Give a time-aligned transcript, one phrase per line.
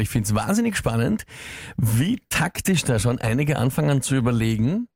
[0.00, 1.24] Ich finde es wahnsinnig spannend,
[1.76, 4.86] wie taktisch da schon einige anfangen zu überlegen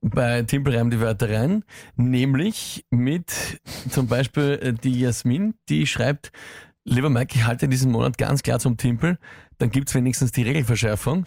[0.00, 1.64] bei Timpelreim die Wörter rein,
[1.96, 6.30] nämlich mit zum Beispiel äh, die Jasmin, die schreibt,
[6.84, 9.18] lieber Mike, ich halte diesen Monat ganz klar zum Timpel,
[9.58, 11.24] dann gibt's wenigstens die Regelverschärfung,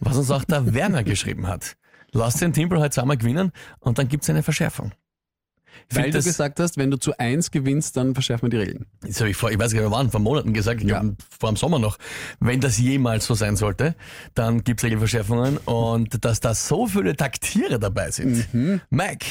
[0.00, 1.76] was uns auch der Werner geschrieben hat.
[2.12, 4.92] Lass den Timpel heute zusammen gewinnen und dann gibt's eine Verschärfung.
[5.90, 8.86] Weil du gesagt hast, wenn du zu eins gewinnst, dann verschärfen wir die Regeln.
[9.02, 11.00] Das habe ich vor, ich weiß gar nicht, wann, vor Monaten gesagt, ich Ja.
[11.00, 11.98] glaub, vor dem Sommer noch.
[12.40, 13.94] Wenn das jemals so sein sollte,
[14.34, 18.46] dann gibt's Regelverschärfungen und dass da so viele Taktiere dabei sind.
[18.90, 19.26] Mike,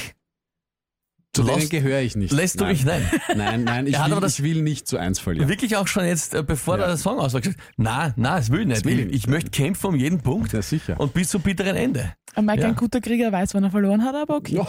[1.33, 2.31] Zu denen gehöre ich nicht.
[2.33, 2.73] lässt du nein.
[2.73, 3.09] mich nein.
[3.35, 5.47] Nein, nein, ich, Er hat will, aber das- ich will nicht zu eins verlieren.
[5.47, 6.87] Wirklich auch schon jetzt, äh, bevor Ja.
[6.87, 8.83] der Song aus war, gesagt, na, na, es will nicht.
[8.83, 9.15] will ich, nicht.
[9.15, 10.99] ich möchte kämpfen um jeden Punkt Ja, sicher.
[10.99, 12.13] und bis zum bitteren Ende.
[12.35, 12.67] Ein Mike, Ja.
[12.69, 14.61] ein guter Krieger weiß, wann er verloren hat, aber okay.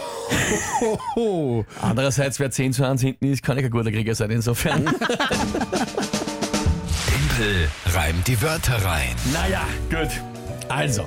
[1.17, 4.85] Oh, Andererseits, wer 10 zu 1 hinten ist, kann ich ein guter Krieger sein, insofern.
[7.07, 9.15] Tempel reimt die Wörter rein.
[9.33, 10.09] naja, gut.
[10.69, 11.05] Also,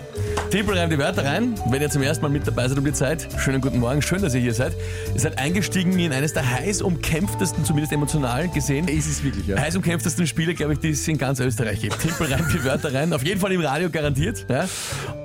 [0.55, 1.53] Tippel reimt die Wörter rein.
[1.69, 4.21] Wenn ihr zum ersten Mal mit dabei seid um die Zeit, schönen guten Morgen, schön,
[4.21, 4.71] dass ihr hier seid.
[5.13, 9.57] Ihr seid eingestiegen in eines der heiß umkämpftesten, zumindest emotional gesehen, ist es wirklich, ja.
[9.59, 11.99] heiß umkämpftesten Spiele, glaube ich, die es in ganz Österreich gibt.
[11.99, 14.45] Timpel reimt die Wörter rein, auf jeden Fall im Radio garantiert.
[14.49, 14.65] Ja?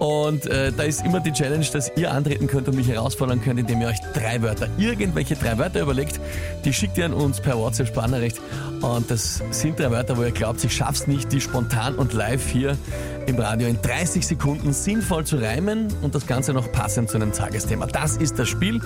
[0.01, 3.61] Und äh, da ist immer die Challenge, dass ihr antreten könnt und mich herausfordern könnt,
[3.61, 6.19] indem ihr euch drei Wörter, irgendwelche drei Wörter überlegt,
[6.65, 8.41] die schickt ihr an uns per WhatsApp Sprachnachricht.
[8.81, 12.49] Und das sind drei Wörter, wo ihr glaubt, ich schaff's nicht, die spontan und live
[12.49, 12.77] hier
[13.27, 17.33] im Radio in 30 Sekunden sinnvoll zu reimen und das Ganze noch passend zu einem
[17.33, 17.87] Tagesthema.
[17.87, 18.81] Das ist das Spiel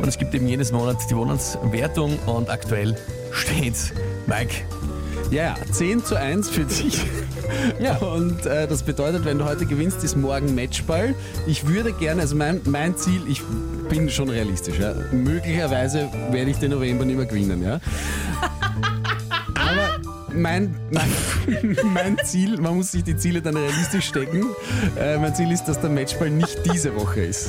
[0.00, 2.96] und es gibt eben jedes Monat die Monatswertung und aktuell
[3.32, 3.92] steht's.
[4.26, 4.54] Mike,
[5.30, 7.04] Ja, ja, 10 zu 1 für dich.
[7.80, 7.96] Ja.
[7.98, 11.14] Und äh, das bedeutet, wenn du heute gewinnst, ist morgen Matchball.
[11.46, 13.40] Ich würde gerne, also mein, mein Ziel, ich
[13.88, 14.94] bin schon realistisch, ja.
[15.12, 17.80] Möglicherweise werde ich den November nicht mehr gewinnen, ja.
[20.36, 24.44] Mein, mein, mein Ziel, man muss sich die Ziele dann realistisch stecken.
[24.98, 27.48] Äh, mein Ziel ist, dass der Matchball nicht diese Woche ist.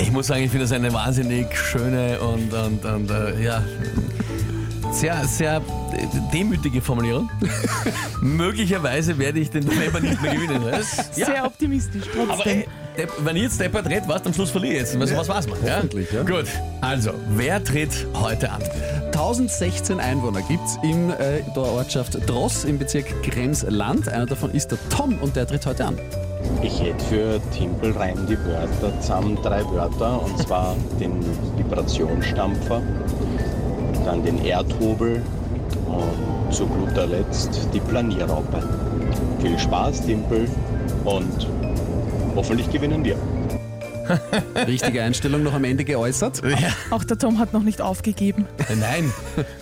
[0.00, 3.64] ich muss sagen, ich finde das eine wahnsinnig schöne und, und, und äh, ja,
[4.92, 5.60] sehr, sehr
[6.32, 7.28] demütige Formulierung.
[8.20, 10.62] Möglicherweise werde ich den November nicht mehr gewinnen.
[10.70, 12.64] Das, Sehr optimistisch Aber trotzdem.
[12.96, 14.98] Depp, wenn ich jetzt Deppert redet, was am Schluss verliere ich jetzt.
[14.98, 15.64] Was, was war's man?
[15.64, 15.76] Ja?
[15.76, 16.22] hoffentlich, ja.
[16.22, 16.46] Gut,
[16.80, 18.62] also, wer tritt heute an?
[19.06, 24.08] 1016 Einwohner gibt's in äh, der Ortschaft Dross im Bezirk Kremsland.
[24.08, 25.98] Einer davon ist der Tom und der tritt heute an.
[26.62, 31.12] Ich hätte für Timpel rein die Wörter zusammen drei Wörter und zwar den
[31.56, 32.82] Vibrationsstampfer,
[34.04, 35.22] dann den Erdhobel
[35.86, 38.62] und zu guter Letzt die Planierraupe.
[39.40, 40.48] Viel Spaß, Timpel
[41.04, 41.46] und
[42.36, 43.16] hoffentlich gewinnen wir.
[44.66, 46.42] Richtige Einstellung noch am Ende geäußert.
[46.90, 48.46] Auch der Tom hat noch nicht aufgegeben.
[48.78, 49.12] Nein,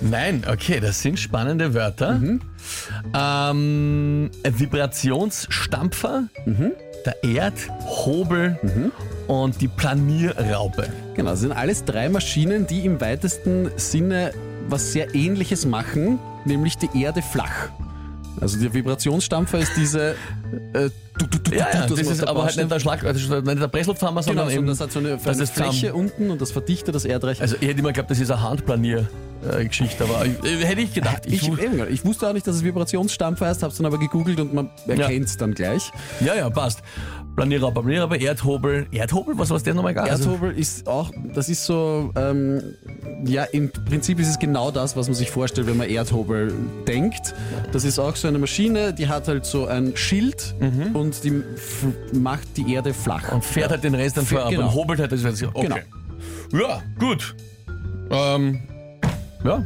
[0.01, 2.21] nein, okay, das sind spannende Wörter.
[3.15, 6.25] Ähm, Vibrationsstampfer,
[7.07, 8.59] der Erdhobel
[9.27, 10.89] und die Planierraupe.
[11.15, 14.33] Genau, das sind alles drei Maschinen, die im weitesten Sinne
[14.69, 17.69] was sehr ähnliches machen, nämlich die Erde flach.
[18.41, 20.17] Also der Vibrationsstampfer ist diese
[20.73, 23.69] äh, du, du, du, Ja, ja, das ist aber halt nicht der Schlag, nicht der
[23.69, 26.95] Presselpfammer, Genau, sondern eben, das hat so eine, das eine Fläche unten und das verdichtet
[26.95, 27.41] das Erdreich.
[27.41, 31.27] Also ich hätte immer geglaubt, das ist eine Handplanier-Geschichte, aber äh, hätte ich gedacht.
[31.27, 34.41] ich, Ich, eben, ich wusste auch nicht, dass es Vibrationsstampfer heißt, hab's dann aber gegoogelt
[34.41, 35.91] und man erkennt es dann gleich.
[36.21, 36.83] ja, ja, passt.
[37.37, 38.87] Planierraupe, Planierraupe, Erdhobel.
[38.93, 40.09] Erdhobel, was war das nochmal egal?
[40.09, 42.63] Also, Erdhobel ist auch, das ist so, ähm,
[43.25, 46.55] ja, im Prinzip ist es genau das, was man sich vorstellt, wenn man Erdhobel
[46.87, 47.35] denkt.
[47.73, 50.55] Das ist auch so eine Maschine, die hat halt so ein Schild
[50.95, 51.43] und die
[52.13, 53.33] macht die Erde flach.
[53.33, 54.67] und fährt halt den Rest dann Fährt- vor, genau.
[54.69, 55.25] und hobelt halt das.
[55.25, 55.63] Okay.
[55.63, 55.77] Genau.
[56.53, 57.35] Ja, gut.
[58.11, 58.61] Ähm,
[59.45, 59.65] ja,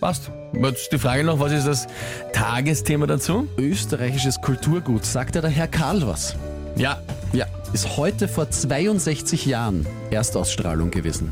[0.00, 0.30] passt.
[0.52, 1.86] Jetzt die Frage noch, was ist das
[2.32, 3.48] Tagesthema dazu?
[3.58, 6.36] Österreichisches Kulturgut, sagt ja der Herr Karl was?
[6.76, 7.00] Ja,
[7.32, 11.30] Ja, ist heute vor 62 Jahren Erstausstrahlung gewesen.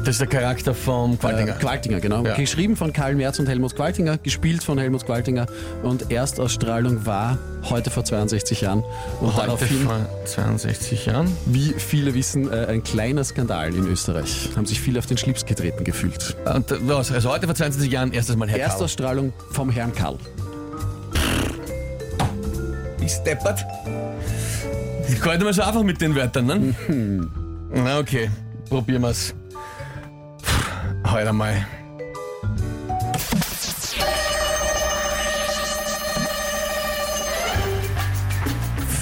[0.00, 1.52] das ist der Charakter vom Qualtinger.
[1.56, 2.24] Äh, Qualtinger, genau.
[2.24, 2.34] Ja.
[2.34, 5.46] Geschrieben von Karl Merz und Helmut Qualtinger, gespielt von Helmut Qualtinger
[5.84, 7.38] und Erstausstrahlung war
[7.70, 8.82] heute vor 62 Jahren.
[9.20, 11.30] Und Heute daraufhin, vor 62 Jahren.
[11.46, 14.48] wie viele wissen, äh, ein kleiner Skandal in Österreich.
[14.56, 16.34] Haben sich viele auf den Schlips getreten gefühlt.
[16.52, 17.12] Und äh, was?
[17.12, 18.70] Also heute vor 22 Jahren erstes Mal Herr Karl.
[18.70, 20.16] Erstausstrahlung vom Herrn Karl.
[23.00, 23.60] Ich steppert.
[25.08, 26.74] Ich nicht mehr so einfach mit den Wörtern, ne?
[27.74, 28.30] Na okay,
[28.68, 29.34] probieren wir's.
[31.06, 31.66] Heute einmal.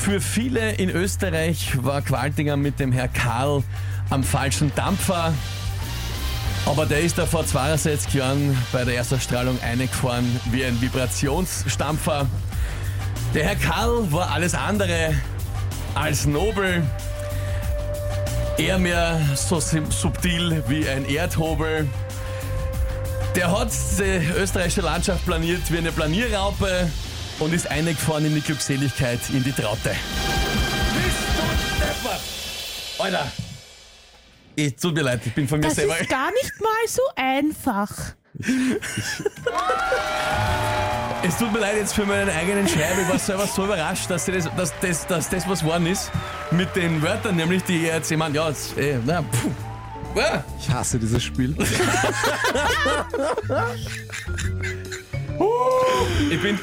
[0.02, 3.62] Für viele in Österreich war Qualtinger mit dem Herr Karl
[4.08, 5.32] am falschen Dampfer.
[6.66, 12.26] Aber der ist da vor 62 Jahren bei der Erstausstrahlung eingefahren wie ein Vibrationsstampfer.
[13.34, 15.14] Der Herr Karl war alles andere
[15.94, 16.82] als nobel.
[18.58, 21.88] Eher mehr so subtil wie ein Erdhobel.
[23.34, 26.90] Der hat die österreichische Landschaft planiert wie eine Planierraupe
[27.38, 29.94] und ist eingefahren in die Glückseligkeit, in die Traute.
[30.94, 31.42] Bist du
[31.84, 32.20] deppert?
[32.98, 33.30] Alter!
[34.56, 35.98] Es tut mir leid, ich bin von mir Das selber.
[35.98, 37.90] ist gar nicht mal so einfach.
[41.22, 43.00] Es tut mir leid jetzt für meinen eigenen Schreiben.
[43.02, 46.10] Ich war selber so überrascht, dass das, dass, das, dass das was geworden ist.
[46.50, 49.50] Mit den Wörtern, nämlich die jetzt jemand, ja, jetzt, eh, na, puh.
[50.20, 51.54] Ah, Ich hasse dieses Spiel.
[56.30, 56.58] Ich bin,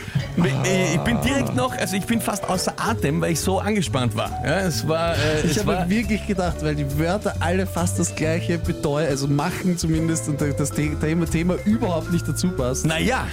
[0.94, 4.30] ich bin direkt noch, also ich bin fast außer Atem, weil ich so angespannt war.
[4.44, 8.58] Ja, es war, äh, Ich habe wirklich gedacht, weil die Wörter alle fast das gleiche
[8.58, 12.86] bedeuten, also machen zumindest und das The- Thema, Thema überhaupt nicht dazu passt.
[12.86, 13.26] Naja,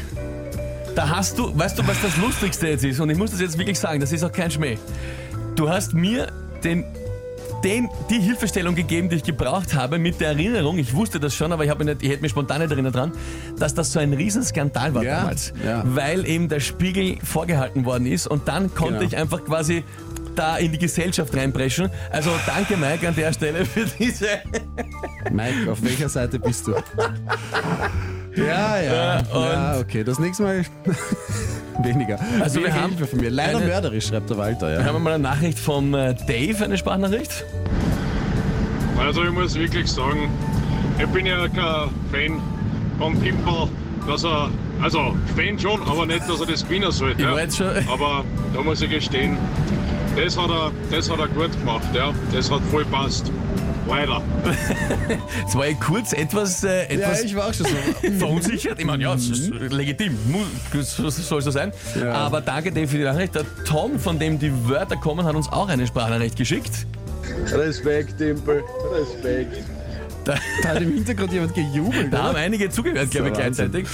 [0.95, 3.01] da hast du, weißt du, was das Lustigste jetzt ist?
[3.01, 4.79] Und ich muss das jetzt wirklich sagen, das ist auch kein Schmäh.
[5.57, 6.29] Du hast mir
[6.63, 6.85] den,
[7.65, 11.53] den, die Hilfestellung gegeben, die ich gebraucht habe, mit der Erinnerung, ich wusste das schon,
[11.53, 13.13] aber ich, mich nicht, ich hätte mich spontan nicht erinnert dran,
[13.59, 15.53] dass das so ein Riesenskandal war Ja, damals.
[15.65, 15.83] ja.
[15.85, 19.07] Weil eben der Spiegel vorgehalten worden ist und dann konnte Genau.
[19.07, 19.85] ich einfach quasi
[20.37, 21.91] da in die Gesellschaft reinpreschen.
[22.11, 24.27] Also danke Mike an der Stelle für diese...
[25.31, 26.75] Mike, auf welcher Seite bist du?
[28.37, 29.19] Ja, ja.
[29.19, 30.05] und- ja, okay.
[30.05, 30.65] Das nächste Mal
[31.83, 32.19] weniger.
[32.41, 33.31] Also wir haben Hilfe von mir.
[33.31, 34.69] Leider eine- mörderisch, schreibt der Walter.
[34.69, 34.85] Wir Ja.
[34.87, 37.45] haben mal eine Nachricht vom äh, Dave, eine Sprachnachricht.
[38.99, 40.29] Also ich muss wirklich sagen,
[40.99, 42.41] ich bin ja kein Fan
[42.99, 43.69] von Timpel,
[44.07, 44.51] dass er,
[44.83, 47.23] also Fan schon, aber nicht, dass er das gewinnen sollte.
[47.23, 47.39] Ich Ja.
[47.39, 49.37] jetzt schon- Aber da muss ich gestehen,
[50.17, 52.13] das hat er, das hat er gut gemacht, ja.
[52.33, 53.31] Das hat voll passt.
[53.89, 54.23] Leider.
[55.47, 58.11] Es war ja kurz etwas, äh, ja, etwas ich war auch schon so.
[58.19, 58.79] verunsichert.
[58.79, 61.73] Ich meine, ja, es ist legitim, Mu- so soll so sein.
[62.01, 62.13] Ja.
[62.13, 63.35] Aber danke Dave für die Nachricht.
[63.35, 66.87] Der Tom, von dem die Wörter kommen, hat uns auch eine Sprachnachricht geschickt.
[67.53, 69.63] Respekt, Timpel, Respekt.
[70.25, 72.13] Da, Da hat im Hintergrund jemand gejubelt.
[72.13, 73.87] da haben einige zugehört, glaube ich, gleichzeitig.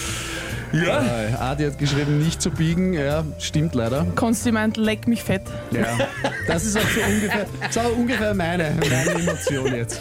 [0.72, 2.92] Ja, Äh, Adi hat geschrieben, nicht zu biegen.
[2.92, 4.06] Ja, stimmt leider.
[4.14, 5.42] Konsti meint, leck mich fett.
[5.72, 5.98] Ja.
[6.46, 10.00] Das ist auch so ungefähr, das ist auch ungefähr meine, meine Emotion jetzt.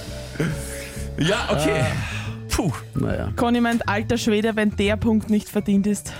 [1.18, 1.83] ja, okay.
[2.50, 2.71] Puh.
[2.95, 3.30] Naja.
[3.36, 6.12] Conny meint, alter Schwede, wenn der Punkt nicht verdient ist.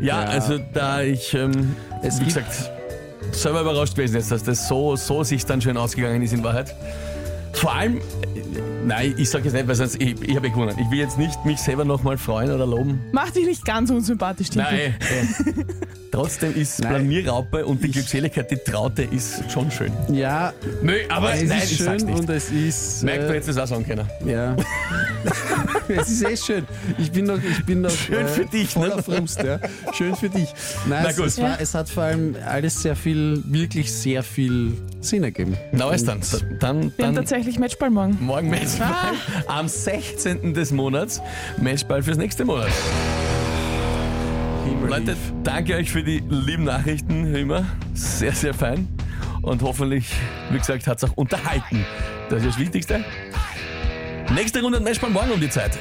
[0.00, 0.28] Ja, Ja.
[0.30, 2.70] also da ich, ähm, Es wie gibt- gesagt,
[3.32, 6.74] selber überrascht gewesen ist, dass das so, so sich dann schön ausgegangen ist in Wahrheit.
[7.52, 8.00] Vor allem, äh,
[8.86, 10.76] nein, ich sage jetzt nicht, weil sonst, ich, ich habe eh gewonnen.
[10.78, 13.00] Ich will jetzt nicht mich selber nochmal freuen oder loben.
[13.12, 14.72] Mach dich nicht ganz unsympathisch, Timpel.
[14.72, 14.94] Nein.
[15.00, 15.64] äh,
[16.10, 16.80] Trotzdem ist.
[16.80, 19.92] Planierraupe und die Glückseligkeit, die Traute ist schon schön.
[20.10, 20.52] Ja,
[20.82, 22.20] Nö, aber es nein, ist ich sag's schön nicht.
[22.20, 23.02] und es ist.
[23.02, 24.06] Merkt, du äh, hättest es auch sagen können.
[24.24, 24.56] Ja.
[25.88, 26.64] es ist echt schön.
[26.98, 29.02] Ich bin noch, ich bin noch äh, Schön für dich, voller ne?
[29.02, 29.42] Frust.
[29.42, 29.58] Ja.
[29.92, 30.48] Schön für dich.
[30.88, 31.26] Nein, Na es, gut.
[31.26, 35.56] es, war, es hat vor allem alles sehr viel, wirklich sehr viel Sinn ergeben.
[35.72, 36.20] Na, alles dann.
[36.60, 38.16] Dann, Wir haben dann tatsächlich Matchball morgen.
[38.20, 38.75] morgen Matchball.
[39.46, 40.54] Am 16.
[40.54, 41.20] des Monats.
[41.58, 42.70] Matchball fürs nächste Monat.
[44.86, 47.64] Leute, danke euch für die lieben Nachrichten, wie immer.
[47.94, 48.88] Sehr, sehr fein.
[49.42, 50.12] Und hoffentlich,
[50.50, 51.84] wie gesagt, hat es auch unterhalten.
[52.28, 53.04] Das ist das Wichtigste.
[54.34, 55.78] Nächste Runde Matchball morgen um die Zeit.